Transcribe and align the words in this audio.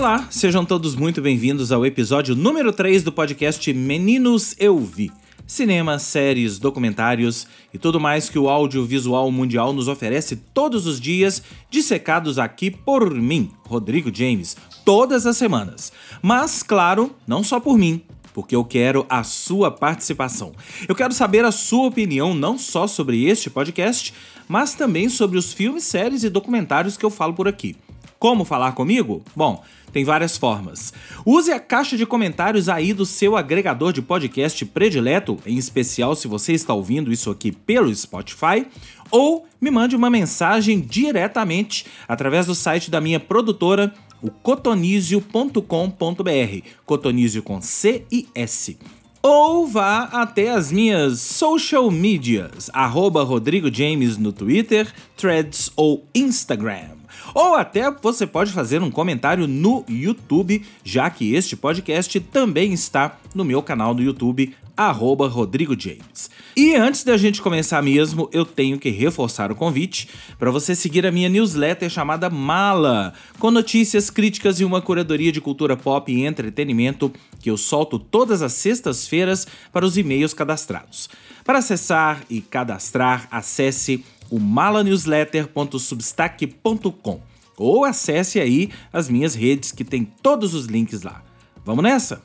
Olá, 0.00 0.26
sejam 0.30 0.64
todos 0.64 0.94
muito 0.94 1.20
bem-vindos 1.20 1.70
ao 1.70 1.84
episódio 1.84 2.34
número 2.34 2.72
3 2.72 3.02
do 3.02 3.12
podcast 3.12 3.70
Meninos 3.74 4.56
Eu 4.58 4.78
Vi. 4.78 5.12
Cinema, 5.46 5.98
séries, 5.98 6.58
documentários 6.58 7.46
e 7.70 7.76
tudo 7.76 8.00
mais 8.00 8.30
que 8.30 8.38
o 8.38 8.48
audiovisual 8.48 9.30
mundial 9.30 9.74
nos 9.74 9.88
oferece 9.88 10.36
todos 10.36 10.86
os 10.86 10.98
dias, 10.98 11.42
dissecados 11.68 12.38
aqui 12.38 12.70
por 12.70 13.14
mim, 13.14 13.50
Rodrigo 13.66 14.10
James, 14.10 14.56
todas 14.86 15.26
as 15.26 15.36
semanas. 15.36 15.92
Mas, 16.22 16.62
claro, 16.62 17.14
não 17.26 17.44
só 17.44 17.60
por 17.60 17.76
mim, 17.76 18.00
porque 18.32 18.56
eu 18.56 18.64
quero 18.64 19.04
a 19.06 19.22
sua 19.22 19.70
participação. 19.70 20.52
Eu 20.88 20.94
quero 20.94 21.12
saber 21.12 21.44
a 21.44 21.52
sua 21.52 21.88
opinião 21.88 22.32
não 22.32 22.56
só 22.56 22.86
sobre 22.86 23.26
este 23.26 23.50
podcast, 23.50 24.14
mas 24.48 24.72
também 24.72 25.10
sobre 25.10 25.36
os 25.36 25.52
filmes, 25.52 25.84
séries 25.84 26.24
e 26.24 26.30
documentários 26.30 26.96
que 26.96 27.04
eu 27.04 27.10
falo 27.10 27.34
por 27.34 27.46
aqui. 27.46 27.76
Como 28.20 28.44
falar 28.44 28.72
comigo? 28.72 29.22
Bom, 29.34 29.64
tem 29.94 30.04
várias 30.04 30.36
formas. 30.36 30.92
Use 31.24 31.50
a 31.50 31.58
caixa 31.58 31.96
de 31.96 32.04
comentários 32.04 32.68
aí 32.68 32.92
do 32.92 33.06
seu 33.06 33.34
agregador 33.34 33.94
de 33.94 34.02
podcast 34.02 34.62
predileto, 34.66 35.38
em 35.46 35.56
especial 35.56 36.14
se 36.14 36.28
você 36.28 36.52
está 36.52 36.74
ouvindo 36.74 37.10
isso 37.10 37.30
aqui 37.30 37.50
pelo 37.50 37.92
Spotify, 37.94 38.66
ou 39.10 39.46
me 39.58 39.70
mande 39.70 39.96
uma 39.96 40.10
mensagem 40.10 40.80
diretamente 40.80 41.86
através 42.06 42.44
do 42.44 42.54
site 42.54 42.90
da 42.90 43.00
minha 43.00 43.18
produtora, 43.18 43.90
o 44.20 44.30
cotonizio.com.br. 44.30 46.66
Cotonizio 46.84 47.42
com 47.42 47.62
C 47.62 48.04
e 48.12 48.28
S 48.34 48.76
ou 49.22 49.66
vá 49.66 50.04
até 50.04 50.50
as 50.50 50.72
minhas 50.72 51.20
social 51.20 51.90
medias, 51.90 52.70
arroba 52.72 53.22
Rodrigo 53.22 53.72
James 53.72 54.16
no 54.16 54.32
Twitter, 54.32 54.90
Threads 55.14 55.70
ou 55.76 56.06
Instagram. 56.14 56.99
Ou 57.34 57.54
até 57.54 57.90
você 57.90 58.26
pode 58.26 58.52
fazer 58.52 58.82
um 58.82 58.90
comentário 58.90 59.46
no 59.46 59.84
YouTube, 59.88 60.64
já 60.84 61.08
que 61.10 61.34
este 61.34 61.56
podcast 61.56 62.18
também 62.20 62.72
está 62.72 63.18
no 63.34 63.44
meu 63.44 63.62
canal 63.62 63.94
do 63.94 64.02
YouTube, 64.02 64.54
arroba 64.76 65.28
Rodrigo 65.28 65.78
James. 65.78 66.30
E 66.56 66.74
antes 66.74 67.04
da 67.04 67.16
gente 67.16 67.42
começar 67.42 67.82
mesmo, 67.82 68.30
eu 68.32 68.46
tenho 68.46 68.78
que 68.78 68.88
reforçar 68.88 69.52
o 69.52 69.54
convite 69.54 70.08
para 70.38 70.50
você 70.50 70.74
seguir 70.74 71.06
a 71.06 71.12
minha 71.12 71.28
newsletter 71.28 71.90
chamada 71.90 72.30
Mala, 72.30 73.12
com 73.38 73.50
notícias, 73.50 74.08
críticas 74.08 74.58
e 74.58 74.64
uma 74.64 74.80
curadoria 74.80 75.30
de 75.30 75.40
cultura 75.40 75.76
pop 75.76 76.10
e 76.10 76.24
entretenimento 76.24 77.12
que 77.40 77.50
eu 77.50 77.58
solto 77.58 77.98
todas 77.98 78.40
as 78.40 78.54
sextas-feiras 78.54 79.46
para 79.70 79.84
os 79.84 79.98
e-mails 79.98 80.32
cadastrados. 80.32 81.10
Para 81.44 81.58
acessar 81.58 82.22
e 82.30 82.40
cadastrar, 82.40 83.28
acesse 83.30 84.02
o 84.30 84.38
malanewsletter.substack.com 84.38 87.20
ou 87.56 87.84
acesse 87.84 88.38
aí 88.40 88.70
as 88.92 89.08
minhas 89.08 89.34
redes 89.34 89.72
que 89.72 89.82
tem 89.84 90.04
todos 90.04 90.54
os 90.54 90.66
links 90.66 91.02
lá. 91.02 91.22
Vamos 91.64 91.82
nessa? 91.82 92.22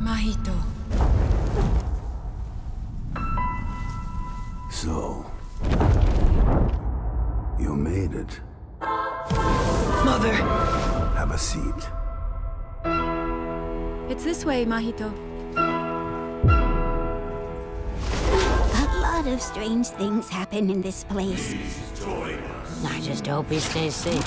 Mahito. 0.00 0.52
So, 4.70 5.24
you 7.58 7.74
made 7.74 8.14
it. 8.14 8.42
Mother! 10.04 10.34
Have 11.16 11.32
a 11.32 11.38
seat. 11.38 11.88
It's 14.08 14.22
this 14.22 14.44
way, 14.44 14.64
Mahito. 14.64 15.12
Lot 19.26 19.34
of 19.34 19.42
strange 19.42 19.88
things 19.98 20.28
happen 20.28 20.70
in 20.70 20.80
this 20.80 21.04
place. 21.04 21.54
I 22.84 23.00
just 23.00 23.26
hope 23.26 23.52
he 23.52 23.60
stays 23.60 23.94
safe. 23.94 24.24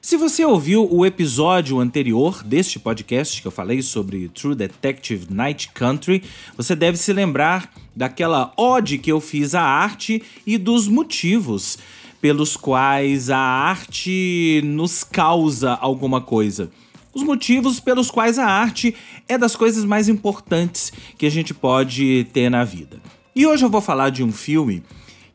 Se 0.00 0.16
você 0.16 0.44
ouviu 0.44 0.88
o 0.90 1.04
episódio 1.04 1.78
anterior 1.80 2.42
deste 2.42 2.78
podcast 2.78 3.42
que 3.42 3.46
eu 3.46 3.50
falei 3.50 3.82
sobre 3.82 4.28
True 4.28 4.54
Detective 4.54 5.26
Night 5.30 5.70
Country, 5.74 6.22
você 6.56 6.74
deve 6.74 6.96
se 6.96 7.12
lembrar 7.12 7.70
daquela 7.94 8.52
ode 8.56 8.96
que 8.96 9.12
eu 9.12 9.20
fiz 9.20 9.54
à 9.54 9.60
arte 9.60 10.22
e 10.46 10.56
dos 10.56 10.88
motivos 10.88 11.76
pelos 12.22 12.56
quais 12.56 13.28
a 13.28 13.38
arte 13.38 14.62
nos 14.64 15.04
causa 15.04 15.72
alguma 15.74 16.22
coisa. 16.22 16.70
Os 17.12 17.22
motivos 17.22 17.80
pelos 17.80 18.10
quais 18.10 18.38
a 18.38 18.46
arte 18.46 18.94
é 19.28 19.36
das 19.36 19.54
coisas 19.54 19.84
mais 19.84 20.08
importantes 20.08 20.90
que 21.18 21.26
a 21.26 21.30
gente 21.30 21.52
pode 21.52 22.26
ter 22.32 22.48
na 22.48 22.64
vida. 22.64 22.98
E 23.34 23.46
hoje 23.46 23.64
eu 23.64 23.70
vou 23.70 23.80
falar 23.80 24.10
de 24.10 24.22
um 24.22 24.32
filme 24.32 24.82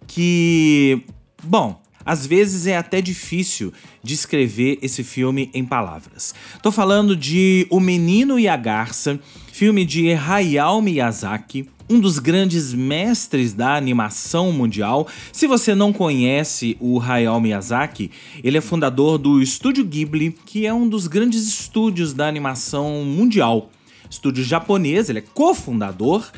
que, 0.07 1.01
bom, 1.43 1.81
às 2.05 2.25
vezes 2.25 2.67
é 2.67 2.77
até 2.77 3.01
difícil 3.01 3.71
descrever 4.03 4.77
esse 4.81 5.03
filme 5.03 5.49
em 5.53 5.63
palavras. 5.63 6.35
Tô 6.61 6.71
falando 6.71 7.15
de 7.15 7.65
O 7.69 7.79
Menino 7.79 8.37
e 8.37 8.47
a 8.47 8.57
Garça, 8.57 9.19
filme 9.51 9.85
de 9.85 10.11
Hayao 10.11 10.81
Miyazaki, 10.81 11.69
um 11.89 11.99
dos 11.99 12.19
grandes 12.19 12.73
mestres 12.73 13.53
da 13.53 13.75
animação 13.75 14.51
mundial. 14.51 15.07
Se 15.31 15.47
você 15.47 15.75
não 15.75 15.93
conhece 15.93 16.75
o 16.79 16.99
Hayao 16.99 17.39
Miyazaki, 17.39 18.11
ele 18.43 18.57
é 18.57 18.61
fundador 18.61 19.17
do 19.17 19.41
Estúdio 19.41 19.85
Ghibli, 19.85 20.35
que 20.45 20.65
é 20.65 20.73
um 20.73 20.87
dos 20.87 21.07
grandes 21.07 21.47
estúdios 21.47 22.13
da 22.13 22.27
animação 22.27 23.03
mundial 23.05 23.69
estúdio 24.13 24.43
japonês, 24.43 25.09
ele 25.09 25.19
é 25.19 25.23
cofundador 25.33 26.31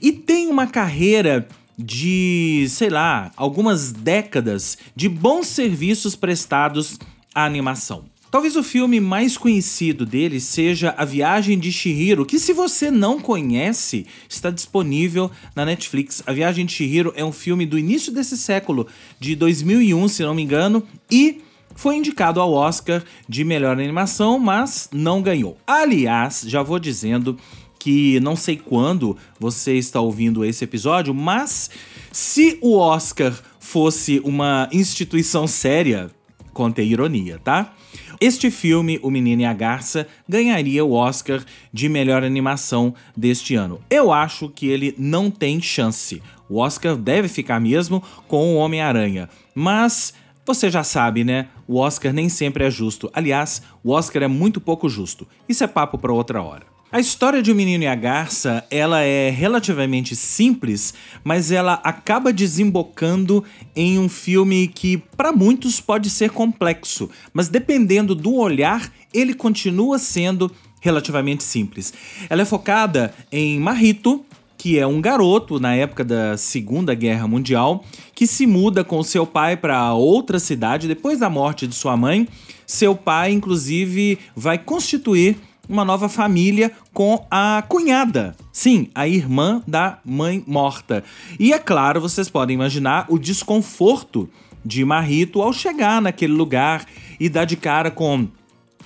e 0.00 0.12
tem 0.12 0.48
uma 0.48 0.66
carreira 0.66 1.48
de, 1.78 2.66
sei 2.68 2.90
lá, 2.90 3.30
algumas 3.36 3.92
décadas 3.92 4.76
de 4.94 5.08
bons 5.08 5.46
serviços 5.46 6.14
prestados 6.14 6.98
à 7.34 7.44
animação. 7.44 8.04
Talvez 8.30 8.54
o 8.54 8.62
filme 8.62 9.00
mais 9.00 9.36
conhecido 9.36 10.06
dele 10.06 10.38
seja 10.38 10.94
A 10.96 11.04
Viagem 11.04 11.58
de 11.58 11.72
Shihiro, 11.72 12.24
que 12.24 12.38
se 12.38 12.52
você 12.52 12.88
não 12.88 13.18
conhece, 13.18 14.06
está 14.28 14.50
disponível 14.50 15.30
na 15.56 15.64
Netflix. 15.64 16.22
A 16.24 16.32
Viagem 16.32 16.64
de 16.64 16.72
Shihiro 16.72 17.12
é 17.16 17.24
um 17.24 17.32
filme 17.32 17.66
do 17.66 17.76
início 17.76 18.12
desse 18.12 18.38
século, 18.38 18.86
de 19.18 19.34
2001, 19.34 20.06
se 20.06 20.22
não 20.22 20.34
me 20.34 20.42
engano, 20.42 20.86
e 21.10 21.40
foi 21.74 21.96
indicado 21.96 22.40
ao 22.40 22.52
Oscar 22.52 23.02
de 23.28 23.44
melhor 23.44 23.72
animação, 23.72 24.38
mas 24.38 24.88
não 24.92 25.22
ganhou. 25.22 25.56
Aliás, 25.66 26.44
já 26.46 26.62
vou 26.62 26.78
dizendo 26.78 27.36
que 27.78 28.20
não 28.20 28.36
sei 28.36 28.56
quando 28.56 29.16
você 29.38 29.74
está 29.74 30.00
ouvindo 30.00 30.44
esse 30.44 30.62
episódio, 30.64 31.14
mas 31.14 31.70
se 32.12 32.58
o 32.60 32.76
Oscar 32.76 33.32
fosse 33.58 34.20
uma 34.22 34.68
instituição 34.70 35.46
séria, 35.46 36.10
contei 36.52 36.86
ironia, 36.88 37.40
tá? 37.42 37.74
Este 38.20 38.50
filme, 38.50 39.00
O 39.02 39.10
Menino 39.10 39.40
e 39.40 39.44
a 39.46 39.52
Garça, 39.54 40.06
ganharia 40.28 40.84
o 40.84 40.92
Oscar 40.92 41.42
de 41.72 41.88
melhor 41.88 42.22
animação 42.22 42.94
deste 43.16 43.54
ano. 43.54 43.80
Eu 43.88 44.12
acho 44.12 44.50
que 44.50 44.66
ele 44.66 44.94
não 44.98 45.30
tem 45.30 45.58
chance. 45.58 46.22
O 46.46 46.58
Oscar 46.58 46.96
deve 46.96 47.28
ficar 47.28 47.58
mesmo 47.58 48.02
com 48.28 48.54
o 48.54 48.56
Homem-Aranha. 48.56 49.30
Mas 49.54 50.12
você 50.46 50.70
já 50.70 50.82
sabe, 50.82 51.24
né? 51.24 51.48
O 51.66 51.78
Oscar 51.78 52.12
nem 52.12 52.28
sempre 52.28 52.64
é 52.64 52.70
justo. 52.70 53.10
Aliás, 53.12 53.62
o 53.84 53.92
Oscar 53.92 54.22
é 54.22 54.28
muito 54.28 54.60
pouco 54.60 54.88
justo. 54.88 55.26
Isso 55.48 55.62
é 55.62 55.66
papo 55.66 55.98
para 55.98 56.12
outra 56.12 56.42
hora. 56.42 56.66
A 56.92 56.98
história 56.98 57.40
de 57.40 57.52
O 57.52 57.54
Menino 57.54 57.84
e 57.84 57.86
a 57.86 57.94
Garça, 57.94 58.64
ela 58.68 59.00
é 59.00 59.30
relativamente 59.30 60.16
simples, 60.16 60.92
mas 61.22 61.52
ela 61.52 61.74
acaba 61.84 62.32
desembocando 62.32 63.44
em 63.76 63.96
um 63.96 64.08
filme 64.08 64.66
que 64.66 64.96
para 65.16 65.30
muitos 65.30 65.80
pode 65.80 66.10
ser 66.10 66.30
complexo, 66.30 67.08
mas 67.32 67.48
dependendo 67.48 68.12
do 68.12 68.34
olhar, 68.34 68.92
ele 69.14 69.34
continua 69.34 70.00
sendo 70.00 70.50
relativamente 70.80 71.44
simples. 71.44 71.94
Ela 72.28 72.42
é 72.42 72.44
focada 72.44 73.14
em 73.30 73.60
Marito, 73.60 74.24
que 74.60 74.78
é 74.78 74.86
um 74.86 75.00
garoto 75.00 75.58
na 75.58 75.74
época 75.74 76.04
da 76.04 76.36
Segunda 76.36 76.94
Guerra 76.94 77.26
Mundial, 77.26 77.82
que 78.14 78.26
se 78.26 78.46
muda 78.46 78.84
com 78.84 79.02
seu 79.02 79.26
pai 79.26 79.56
para 79.56 79.94
outra 79.94 80.38
cidade 80.38 80.86
depois 80.86 81.18
da 81.18 81.30
morte 81.30 81.66
de 81.66 81.74
sua 81.74 81.96
mãe. 81.96 82.28
Seu 82.66 82.94
pai, 82.94 83.32
inclusive, 83.32 84.18
vai 84.36 84.58
constituir 84.58 85.38
uma 85.66 85.82
nova 85.82 86.10
família 86.10 86.70
com 86.92 87.26
a 87.30 87.64
cunhada. 87.66 88.36
Sim, 88.52 88.90
a 88.94 89.08
irmã 89.08 89.62
da 89.66 89.98
mãe 90.04 90.44
morta. 90.46 91.02
E 91.38 91.54
é 91.54 91.58
claro, 91.58 91.98
vocês 91.98 92.28
podem 92.28 92.52
imaginar 92.52 93.06
o 93.08 93.18
desconforto 93.18 94.28
de 94.62 94.84
Marito 94.84 95.40
ao 95.40 95.54
chegar 95.54 96.02
naquele 96.02 96.34
lugar 96.34 96.84
e 97.18 97.30
dar 97.30 97.46
de 97.46 97.56
cara 97.56 97.90
com 97.90 98.28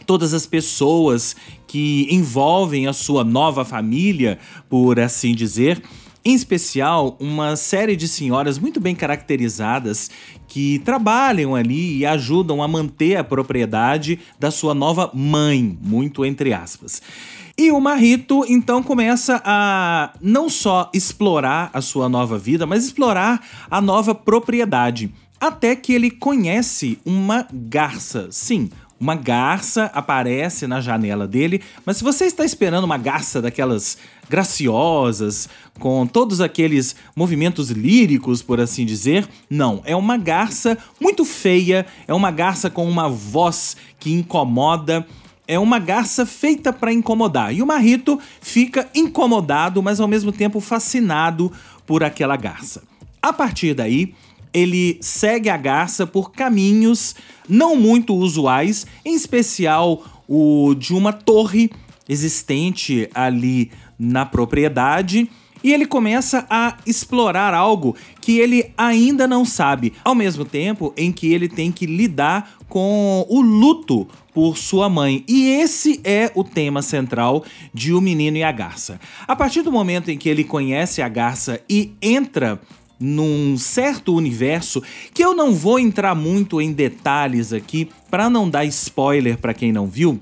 todas 0.07 0.35
as 0.35 0.47
pessoas 0.47 1.35
que 1.67 2.07
envolvem 2.11 2.87
a 2.87 2.93
sua 2.93 3.25
nova 3.25 3.65
família, 3.65 4.39
por 4.69 5.01
assim 5.01 5.35
dizer. 5.35 5.83
Em 6.27 6.35
especial, 6.35 7.19
uma 7.21 7.55
série 7.55 7.95
de 7.95 8.09
senhoras 8.09 8.59
muito 8.59 8.81
bem 8.81 8.95
caracterizadas 8.95 10.11
que 10.49 10.79
trabalham 10.79 11.55
ali 11.55 11.99
e 11.99 12.07
ajudam 12.07 12.63
a 12.63 12.69
manter 12.69 13.17
a 13.17 13.25
propriedade 13.25 14.19
da 14.41 14.51
sua 14.51 14.73
nova 14.73 15.11
mãe, 15.13 15.79
muito 15.83 16.25
entre 16.25 16.55
aspas. 16.55 17.03
E 17.59 17.71
o 17.71 17.79
Marito 17.79 18.43
então 18.49 18.83
começa 18.83 19.43
a 19.45 20.15
não 20.19 20.49
só 20.49 20.91
explorar 20.95 21.71
a 21.75 21.83
sua 21.83 22.09
nova 22.09 22.39
vida, 22.39 22.65
mas 22.65 22.85
explorar 22.87 23.47
a 23.71 23.81
nova 23.83 24.15
propriedade. 24.15 25.13
até 25.41 25.77
que 25.77 25.93
ele 25.93 26.11
conhece 26.11 26.99
uma 27.05 27.47
garça. 27.53 28.29
Sim, 28.31 28.71
uma 29.05 29.15
garça 29.15 29.91
aparece 29.93 30.67
na 30.67 30.81
janela 30.81 31.29
dele, 31.29 31.61
mas 31.85 31.99
se 31.99 32.03
você 32.03 32.25
está 32.25 32.43
esperando 32.43 32.85
uma 32.85 32.97
garça 32.97 33.43
daquelas 33.43 33.99
graciosas, 34.31 35.47
com 35.79 36.07
todos 36.07 36.41
aqueles 36.41 36.97
movimentos 37.15 37.69
líricos, 37.69 38.41
por 38.41 38.59
assim 38.59 38.87
dizer, 38.87 39.29
não, 39.51 39.83
é 39.85 39.95
uma 39.95 40.17
garça 40.17 40.79
muito 40.99 41.23
feia, 41.23 41.85
é 42.09 42.15
uma 42.15 42.31
garça 42.31 42.71
com 42.71 42.89
uma 42.89 43.07
voz 43.07 43.77
que 44.01 44.11
incomoda, 44.11 45.07
é 45.47 45.59
uma 45.59 45.79
garça 45.79 46.25
feita 46.25 46.73
para 46.73 46.91
incomodar. 46.91 47.55
E 47.55 47.61
o 47.61 47.67
Marrito 47.67 48.19
fica 48.41 48.89
incomodado, 48.95 49.83
mas 49.83 50.01
ao 50.01 50.09
mesmo 50.09 50.33
tempo 50.33 50.61
fascinado 50.61 51.53
por 51.85 52.03
aquela 52.03 52.37
garça. 52.39 52.83
A 53.21 53.35
partir 53.35 53.75
daí, 53.75 54.15
ele 54.55 54.97
segue 55.01 55.51
a 55.51 55.57
garça 55.57 56.07
por 56.07 56.31
caminhos 56.31 57.17
não 57.49 57.77
muito 57.77 58.15
usuais, 58.15 58.87
em 59.05 59.15
especial 59.15 60.03
o 60.29 60.75
de 60.75 60.95
uma 60.95 61.13
torre 61.13 61.71
existente 62.09 63.09
ali 63.13 63.71
na 63.99 64.25
propriedade. 64.25 65.29
E 65.63 65.73
ele 65.73 65.87
começa 65.87 66.47
a 66.51 66.77
explorar 66.87 67.55
algo 67.55 67.97
que 68.21 68.39
ele 68.39 68.71
ainda 68.77 69.27
não 69.27 69.47
sabe, 69.47 69.95
ao 70.05 70.15
mesmo 70.15 70.45
tempo 70.45 70.93
em 70.95 71.11
que 71.11 71.33
ele 71.33 71.49
tem 71.49 71.73
que 71.73 71.87
lidar 71.87 72.59
com 72.69 73.25
o 73.31 73.41
luto 73.41 74.07
por 74.35 74.59
sua 74.59 74.91
mãe. 74.91 75.25
E 75.27 75.49
esse 75.49 76.03
é 76.05 76.31
o 76.35 76.45
tema 76.45 76.83
central 76.83 77.45
de 77.73 77.95
O 77.95 78.01
Menino 78.03 78.37
e 78.37 78.43
a 78.43 78.53
Garça. 78.53 79.01
A 79.27 79.35
partir 79.35 79.63
do 79.63 79.73
momento 79.73 80.11
em 80.11 80.19
que 80.19 80.29
ele 80.29 80.45
conhece 80.45 81.01
a 81.01 81.09
garça 81.09 81.59
e 81.67 81.95
entra 82.03 82.61
num 82.99 83.57
certo 83.59 84.15
universo 84.15 84.83
que 85.13 85.25
eu 85.25 85.35
não 85.35 85.53
vou 85.55 85.79
entrar 85.79 86.15
muito 86.15 86.61
em 86.61 86.73
detalhes 86.73 87.53
aqui 87.53 87.89
para 88.11 88.31
não 88.31 88.49
dar 88.49 88.65
spoiler 88.65 89.39
para 89.39 89.55
quem 89.55 89.73
não 89.73 89.87
viu. 89.87 90.21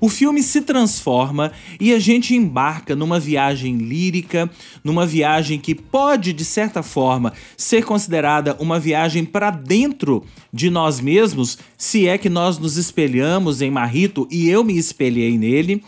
O 0.00 0.08
filme 0.08 0.42
se 0.42 0.60
transforma 0.60 1.52
e 1.80 1.94
a 1.94 1.98
gente 1.98 2.34
embarca 2.34 2.94
numa 2.94 3.18
viagem 3.18 3.78
lírica, 3.78 4.50
numa 4.82 5.06
viagem 5.06 5.58
que 5.58 5.74
pode, 5.74 6.32
de 6.32 6.44
certa 6.44 6.82
forma, 6.82 7.32
ser 7.56 7.84
considerada 7.84 8.56
uma 8.58 8.78
viagem 8.78 9.24
para 9.24 9.50
dentro 9.50 10.24
de 10.52 10.68
nós 10.68 11.00
mesmos, 11.00 11.58
se 11.78 12.06
é 12.06 12.18
que 12.18 12.28
nós 12.28 12.58
nos 12.58 12.76
espelhamos 12.76 13.62
em 13.62 13.70
Marrito 13.70 14.28
e 14.30 14.48
eu 14.48 14.62
me 14.64 14.76
espelhei 14.76 15.38
nele 15.38 15.82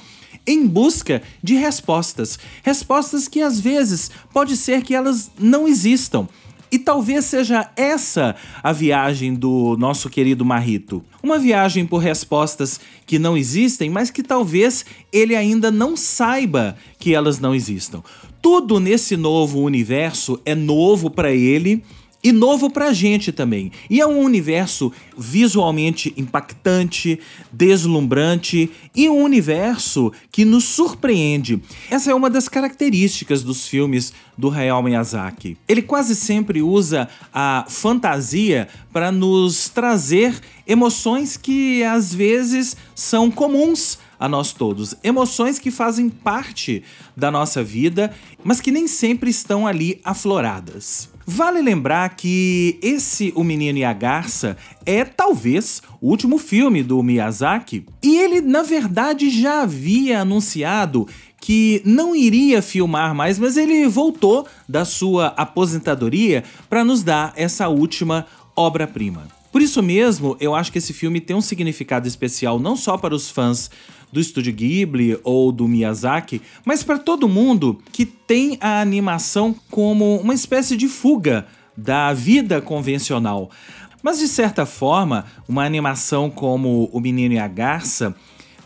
em 0.47 0.67
busca 0.67 1.23
de 1.43 1.55
respostas. 1.55 2.39
Respostas 2.63 3.29
que 3.29 3.41
às 3.41 3.59
vezes 3.61 4.11
pode 4.33 4.57
ser 4.57 4.83
que 4.83 4.95
elas 4.95 5.31
não 5.39 5.67
existam. 5.67 6.29
E 6.71 6.79
talvez 6.79 7.25
seja 7.27 7.71
essa 7.77 8.35
a 8.63 8.73
viagem 8.73 9.35
do 9.35 9.77
nosso 9.79 10.11
querido 10.11 10.45
Marrito. 10.45 11.03
Uma 11.23 11.39
viagem 11.39 11.87
por 11.87 11.99
respostas 11.99 12.81
que 13.07 13.19
não 13.19 13.37
existem, 13.37 13.89
mas 13.89 14.11
que 14.11 14.23
talvez 14.23 14.85
ele 15.13 15.37
ainda 15.37 15.71
não 15.71 15.97
saiba 15.97 16.77
que 16.99 17.15
elas 17.15 17.39
não 17.39 17.55
existam. 17.55 18.03
Tudo 18.43 18.81
nesse 18.81 19.17
novo 19.17 19.61
universo 19.61 20.41
é 20.45 20.55
novo 20.55 21.09
para 21.09 21.33
ele 21.33 21.83
e 22.27 22.33
novo 22.33 22.69
pra 22.69 22.93
gente 22.93 23.31
também. 23.31 23.71
E 23.89 24.01
é 24.01 24.07
um 24.07 24.19
universo 24.19 24.93
visualmente 25.17 26.13
impactante, 26.17 27.21
deslumbrante 27.53 28.69
e 28.97 29.09
um 29.09 29.23
universo 29.23 30.13
que 30.33 30.45
nos 30.45 30.65
surpreende. 30.65 31.63
Essa 31.89 32.11
é 32.11 32.15
uma 32.17 32.29
das 32.29 32.49
características 32.49 33.45
dos 33.45 33.69
filmes 33.69 34.13
do 34.37 34.51
Hayao 34.51 34.83
Miyazaki. 34.83 35.57
Ele 35.69 35.81
quase 35.81 36.17
sempre 36.17 36.61
usa 36.63 37.09
a 37.33 37.65
fantasia 37.69 38.67
para 38.93 39.13
nos 39.13 39.69
trazer 39.69 40.35
emoções 40.67 41.37
que 41.37 41.85
às 41.85 42.13
vezes 42.13 42.77
são 42.93 43.31
comuns 43.31 44.01
a 44.19 44.29
nós 44.29 44.53
todos. 44.53 44.97
Emoções 45.05 45.61
que 45.61 45.71
fazem 45.71 46.09
parte 46.09 46.83
da 47.17 47.31
nossa 47.31 47.63
vida, 47.63 48.13
mas 48.43 48.61
que 48.61 48.73
nem 48.73 48.89
sempre 48.89 49.31
estão 49.31 49.65
ali 49.65 50.01
afloradas. 50.03 51.15
Vale 51.29 51.61
lembrar 51.61 52.15
que 52.15 52.79
esse 52.81 53.33
O 53.35 53.43
Menino 53.43 53.79
e 53.79 53.85
a 53.85 53.93
Garça 53.93 54.57
é 54.87 55.05
talvez 55.05 55.83
o 56.01 56.09
último 56.09 56.39
filme 56.39 56.85
do 56.85 57.03
Miyazaki 57.03 57.85
e 58.01 58.17
ele, 58.17 58.41
na 58.41 58.63
verdade, 58.63 59.29
já 59.29 59.63
havia 59.63 60.21
anunciado 60.21 61.09
que 61.41 61.83
não 61.85 62.15
iria 62.15 62.63
filmar 62.63 63.13
mais, 63.13 63.41
mas 63.41 63.57
ele 63.57 63.89
voltou 63.89 64.47
da 64.69 64.85
sua 64.85 65.27
aposentadoria 65.37 66.45
para 66.71 66.85
nos 66.85 67.03
dar 67.03 67.33
essa 67.35 67.69
última 67.69 68.25
obra-prima. 68.55 69.36
Por 69.57 69.63
isso 69.63 69.83
mesmo, 69.83 70.37
eu 70.39 70.55
acho 70.55 70.71
que 70.71 70.77
esse 70.77 70.93
filme 70.93 71.19
tem 71.19 71.35
um 71.35 71.41
significado 71.41 72.07
especial 72.07 72.59
não 72.59 72.77
só 72.77 72.99
para 72.99 73.15
os 73.15 73.31
fãs 73.31 73.71
do 74.13 74.21
estúdio 74.21 74.53
Ghibli 74.53 75.19
ou 75.25 75.51
do 75.51 75.67
Miyazaki, 75.67 76.43
mas 76.63 76.83
para 76.83 76.99
todo 76.99 77.27
mundo 77.27 77.81
que 77.91 78.05
tem 78.05 78.59
a 78.61 78.83
animação 78.83 79.57
como 79.71 80.21
uma 80.21 80.35
espécie 80.35 80.77
de 80.77 80.89
fuga 80.89 81.47
da 81.75 82.13
vida 82.13 82.61
convencional. 82.61 83.51
Mas 84.03 84.19
de 84.19 84.29
certa 84.29 84.67
forma, 84.67 85.25
uma 85.49 85.65
animação 85.65 86.29
como 86.29 86.91
O 86.93 87.01
Menino 87.01 87.33
e 87.33 87.39
a 87.39 87.49
Garça 87.49 88.15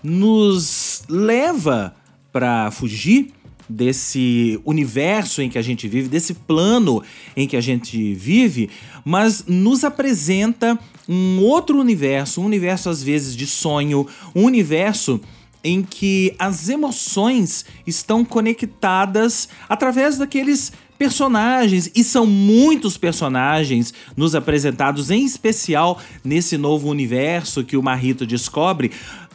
nos 0.02 1.04
leva 1.08 1.94
para 2.32 2.68
fugir 2.72 3.32
desse 3.70 4.60
universo 4.64 5.40
em 5.40 5.48
que 5.48 5.58
a 5.58 5.62
gente 5.62 5.86
vive, 5.86 6.08
desse 6.08 6.34
plano 6.34 7.02
em 7.36 7.46
que 7.46 7.56
a 7.56 7.60
gente 7.60 8.12
vive, 8.14 8.68
mas 9.04 9.44
nos 9.46 9.84
apresenta 9.84 10.78
um 11.08 11.40
outro 11.40 11.78
universo, 11.78 12.40
um 12.40 12.44
universo 12.44 12.90
às 12.90 13.02
vezes 13.02 13.36
de 13.36 13.46
sonho, 13.46 14.06
um 14.34 14.44
universo 14.44 15.20
em 15.62 15.82
que 15.82 16.34
as 16.38 16.68
emoções 16.68 17.64
estão 17.86 18.24
conectadas 18.24 19.48
através 19.68 20.16
daqueles 20.18 20.72
personagens, 20.98 21.90
e 21.94 22.04
são 22.04 22.26
muitos 22.26 22.98
personagens 22.98 23.94
nos 24.14 24.34
apresentados, 24.34 25.10
em 25.10 25.24
especial 25.24 25.98
nesse 26.22 26.58
novo 26.58 26.90
universo 26.90 27.64
que 27.64 27.74
o 27.74 27.82
Marrito 27.82 28.26
descobre. 28.26 28.90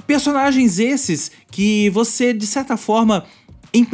Personagens 0.06 0.78
esses 0.78 1.32
que 1.50 1.90
você, 1.90 2.34
de 2.34 2.46
certa 2.46 2.78
forma, 2.78 3.26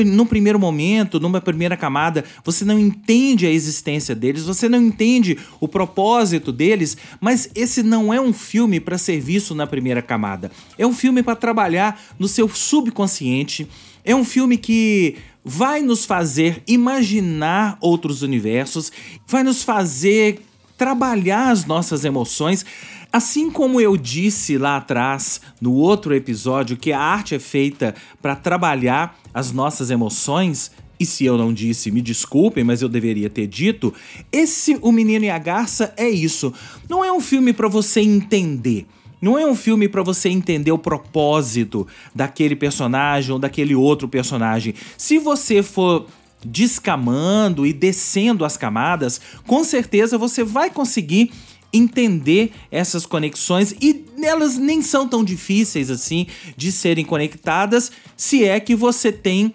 num 0.06 0.26
primeiro 0.26 0.60
momento, 0.60 1.20
numa 1.20 1.40
primeira 1.40 1.78
camada, 1.78 2.24
você 2.44 2.66
não 2.66 2.78
entende 2.78 3.46
a 3.46 3.52
existência 3.52 4.14
deles, 4.14 4.44
você 4.44 4.68
não 4.68 4.82
entende 4.82 5.38
o 5.60 5.68
propósito 5.68 6.52
deles, 6.52 6.98
mas 7.20 7.50
esse 7.56 7.82
não 7.82 8.14
é 8.14 8.20
um 8.20 8.34
filme 8.34 8.80
para 8.80 8.98
ser 8.98 9.20
visto 9.20 9.56
na 9.56 9.66
primeira 9.66 10.02
camada. 10.02 10.52
É 10.78 10.86
um 10.86 10.94
filme 10.94 11.24
para 11.24 11.36
trabalhar 11.36 12.02
no 12.20 12.28
seu 12.28 12.50
subconsciente. 12.50 13.68
É 14.04 14.16
um 14.16 14.26
filme 14.26 14.58
que 14.58 15.16
vai 15.44 15.82
nos 15.82 16.06
fazer 16.06 16.62
imaginar 16.68 17.78
outros 17.82 18.22
universos, 18.22 18.92
vai 19.28 19.44
nos 19.44 19.64
fazer 19.64 20.42
trabalhar 20.78 21.52
as 21.52 21.66
nossas 21.66 22.06
emoções. 22.06 22.66
Assim 23.12 23.52
como 23.52 23.82
eu 23.82 23.98
disse 23.98 24.58
lá 24.58 24.78
atrás, 24.78 25.42
no 25.60 25.74
outro 25.74 26.16
episódio, 26.16 26.78
que 26.78 26.94
a 26.94 27.00
arte 27.00 27.36
é 27.36 27.40
feita 27.40 27.94
para 28.22 28.38
trabalhar 28.38 29.20
as 29.34 29.52
nossas 29.52 29.92
emoções, 29.92 30.72
e 30.98 31.06
se 31.06 31.26
eu 31.26 31.38
não 31.38 31.54
disse, 31.54 31.92
me 31.92 32.02
desculpem, 32.02 32.64
mas 32.64 32.82
eu 32.82 32.88
deveria 32.88 33.30
ter 33.30 33.48
dito, 33.48 33.94
esse 34.32 34.78
O 34.82 34.92
Menino 34.92 35.26
e 35.26 35.30
a 35.30 35.38
Garça 35.38 35.94
é 35.98 36.10
isso. 36.10 36.54
Não 36.88 37.04
é 37.04 37.12
um 37.12 37.20
filme 37.20 37.52
para 37.52 37.68
você 37.68 38.00
entender. 38.00 38.86
Não 39.22 39.38
é 39.38 39.46
um 39.46 39.56
filme 39.56 39.90
para 39.90 40.02
você 40.02 40.30
entender 40.30 40.72
o 40.72 40.78
propósito 40.78 41.86
daquele 42.16 42.56
personagem 42.56 43.32
ou 43.32 43.40
daquele 43.40 43.76
outro 43.76 44.08
personagem. 44.08 44.74
Se 44.98 45.20
você 45.20 45.62
for 45.62 46.08
descamando 46.46 47.66
e 47.66 47.74
descendo 47.74 48.46
as 48.46 48.56
camadas, 48.56 49.20
com 49.46 49.64
certeza 49.64 50.18
você 50.18 50.44
vai 50.44 50.70
conseguir 50.70 51.32
entender 51.74 52.52
essas 52.70 53.06
conexões 53.06 53.76
e 53.82 54.06
elas 54.24 54.58
nem 54.58 54.82
são 54.82 55.08
tão 55.08 55.24
difíceis 55.24 55.90
assim 55.90 56.28
de 56.56 56.72
serem 56.72 57.06
conectadas, 57.06 57.92
se 58.16 58.44
é 58.44 58.60
que 58.60 58.76
você 58.76 59.12
tem 59.12 59.54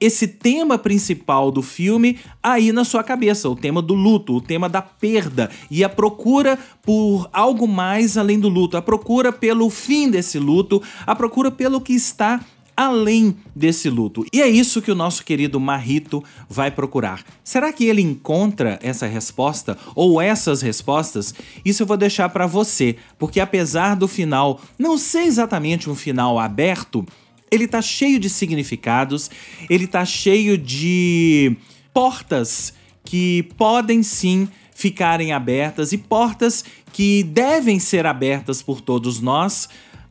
esse 0.00 0.26
tema 0.26 0.76
principal 0.76 1.52
do 1.52 1.62
filme 1.62 2.18
aí 2.42 2.72
na 2.72 2.84
sua 2.84 3.04
cabeça, 3.04 3.48
o 3.48 3.54
tema 3.54 3.80
do 3.80 3.94
luto, 3.94 4.34
o 4.34 4.40
tema 4.40 4.68
da 4.68 4.82
perda 4.82 5.48
e 5.70 5.84
a 5.84 5.88
procura 5.88 6.58
por 6.82 7.30
algo 7.32 7.68
mais 7.68 8.16
além 8.16 8.40
do 8.40 8.48
luto, 8.48 8.76
a 8.76 8.82
procura 8.82 9.30
pelo 9.30 9.70
fim 9.70 10.10
desse 10.10 10.40
luto, 10.40 10.82
a 11.06 11.14
procura 11.14 11.52
pelo 11.52 11.80
que 11.80 11.92
está 11.92 12.44
além 12.76 13.36
desse 13.54 13.88
luto. 13.88 14.24
E 14.32 14.40
é 14.40 14.48
isso 14.48 14.82
que 14.82 14.90
o 14.90 14.94
nosso 14.94 15.24
querido 15.24 15.60
Marrito 15.60 16.22
vai 16.48 16.70
procurar. 16.70 17.24
Será 17.44 17.72
que 17.72 17.84
ele 17.84 18.00
encontra 18.00 18.78
essa 18.82 19.06
resposta 19.06 19.76
ou 19.94 20.20
essas 20.20 20.62
respostas? 20.62 21.34
Isso 21.64 21.82
eu 21.82 21.86
vou 21.86 21.96
deixar 21.96 22.28
para 22.28 22.46
você, 22.46 22.96
porque 23.18 23.40
apesar 23.40 23.94
do 23.94 24.08
final 24.08 24.60
não 24.78 24.96
ser 24.96 25.22
exatamente 25.22 25.88
um 25.88 25.94
final 25.94 26.38
aberto, 26.38 27.06
ele 27.50 27.68
tá 27.68 27.82
cheio 27.82 28.18
de 28.18 28.30
significados, 28.30 29.30
ele 29.68 29.86
tá 29.86 30.04
cheio 30.04 30.56
de 30.56 31.56
portas 31.92 32.72
que 33.04 33.42
podem 33.58 34.02
sim 34.02 34.48
ficarem 34.74 35.32
abertas 35.32 35.92
e 35.92 35.98
portas 35.98 36.64
que 36.92 37.22
devem 37.22 37.78
ser 37.78 38.06
abertas 38.06 38.62
por 38.62 38.80
todos 38.80 39.20
nós 39.20 39.68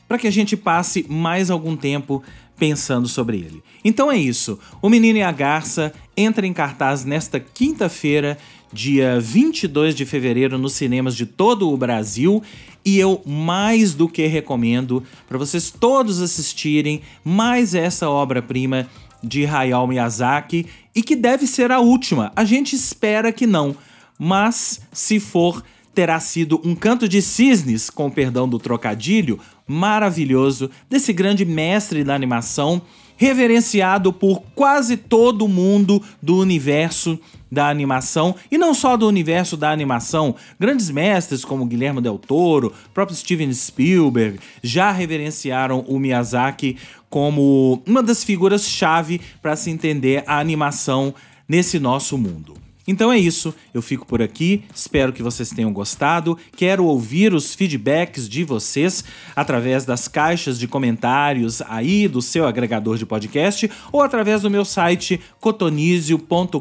para 0.07 0.17
que 0.17 0.27
a 0.27 0.31
gente 0.31 0.57
passe 0.57 1.05
mais 1.07 1.49
algum 1.49 1.75
tempo 1.75 2.21
pensando 2.61 3.07
sobre 3.07 3.37
ele. 3.37 3.63
Então 3.83 4.11
é 4.11 4.15
isso. 4.15 4.59
O 4.83 4.87
Menino 4.87 5.17
e 5.17 5.23
a 5.23 5.31
Garça 5.31 5.91
entra 6.15 6.45
em 6.45 6.53
cartaz 6.53 7.03
nesta 7.03 7.39
quinta-feira, 7.39 8.37
dia 8.71 9.19
22 9.19 9.95
de 9.95 10.05
fevereiro, 10.05 10.59
nos 10.59 10.73
cinemas 10.73 11.15
de 11.15 11.25
todo 11.25 11.71
o 11.71 11.75
Brasil. 11.75 12.43
E 12.85 12.99
eu 12.99 13.19
mais 13.25 13.95
do 13.95 14.07
que 14.07 14.27
recomendo 14.27 15.03
para 15.27 15.39
vocês 15.39 15.71
todos 15.71 16.21
assistirem 16.21 17.01
mais 17.25 17.73
essa 17.73 18.07
obra-prima 18.07 18.87
de 19.23 19.43
Hayao 19.43 19.87
Miyazaki 19.87 20.67
e 20.93 21.01
que 21.01 21.15
deve 21.15 21.47
ser 21.47 21.71
a 21.71 21.79
última. 21.79 22.31
A 22.35 22.45
gente 22.45 22.75
espera 22.75 23.31
que 23.31 23.47
não, 23.47 23.75
mas 24.19 24.81
se 24.93 25.19
for, 25.19 25.63
terá 25.95 26.19
sido 26.19 26.61
um 26.63 26.75
canto 26.75 27.09
de 27.09 27.23
cisnes, 27.23 27.89
com 27.89 28.07
perdão 28.07 28.47
do 28.47 28.59
trocadilho, 28.59 29.39
maravilhoso 29.71 30.69
desse 30.89 31.13
grande 31.13 31.45
mestre 31.45 32.03
da 32.03 32.13
animação, 32.13 32.81
reverenciado 33.15 34.11
por 34.11 34.41
quase 34.53 34.97
todo 34.97 35.47
mundo 35.47 36.01
do 36.21 36.37
universo 36.37 37.19
da 37.51 37.69
animação 37.69 38.35
e 38.49 38.57
não 38.57 38.73
só 38.73 38.95
do 38.97 39.07
universo 39.07 39.55
da 39.55 39.71
animação. 39.71 40.35
Grandes 40.59 40.89
mestres 40.89 41.45
como 41.45 41.65
Guilherme 41.65 42.01
Del 42.01 42.17
Toro, 42.17 42.73
próprio 42.93 43.15
Steven 43.15 43.53
Spielberg 43.53 44.39
já 44.63 44.91
reverenciaram 44.91 45.81
o 45.87 45.99
Miyazaki 45.99 46.77
como 47.09 47.83
uma 47.85 48.01
das 48.01 48.23
figuras 48.23 48.67
chave 48.67 49.21
para 49.41 49.55
se 49.55 49.69
entender 49.69 50.23
a 50.25 50.39
animação 50.39 51.13
nesse 51.47 51.77
nosso 51.77 52.17
mundo. 52.17 52.70
Então 52.87 53.11
é 53.11 53.17
isso, 53.17 53.53
eu 53.73 53.81
fico 53.81 54.05
por 54.05 54.21
aqui, 54.21 54.63
espero 54.73 55.13
que 55.13 55.21
vocês 55.21 55.49
tenham 55.49 55.71
gostado. 55.71 56.37
Quero 56.55 56.85
ouvir 56.85 57.33
os 57.33 57.53
feedbacks 57.53 58.27
de 58.27 58.43
vocês 58.43 59.03
através 59.35 59.85
das 59.85 60.07
caixas 60.07 60.57
de 60.57 60.67
comentários 60.67 61.61
aí 61.63 62.07
do 62.07 62.21
seu 62.21 62.47
agregador 62.47 62.97
de 62.97 63.05
podcast 63.05 63.69
ou 63.91 64.01
através 64.01 64.41
do 64.41 64.49
meu 64.49 64.65
site 64.65 65.21
cotonizio.com.br 65.39 66.57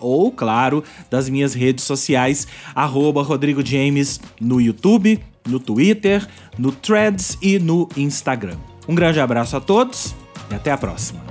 ou, 0.00 0.32
claro, 0.32 0.82
das 1.10 1.28
minhas 1.28 1.54
redes 1.54 1.84
sociais, 1.84 2.46
arroba 2.74 3.22
Rodrigo 3.22 3.64
James 3.64 4.20
no 4.40 4.60
YouTube, 4.60 5.20
no 5.46 5.60
Twitter, 5.60 6.26
no 6.58 6.72
Threads 6.72 7.36
e 7.42 7.58
no 7.58 7.88
Instagram. 7.96 8.56
Um 8.88 8.94
grande 8.94 9.20
abraço 9.20 9.56
a 9.56 9.60
todos 9.60 10.14
e 10.50 10.54
até 10.54 10.72
a 10.72 10.78
próxima. 10.78 11.29